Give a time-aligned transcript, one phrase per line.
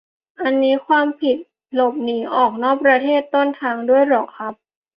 [0.41, 1.37] อันนี้มีความผิด
[1.73, 4.53] หลบหนีออกนอกประเทศต้นทางด้วยเหรอครับ